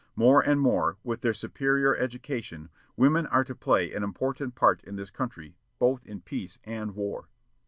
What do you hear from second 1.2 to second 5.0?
their superior education, women are to play an important part in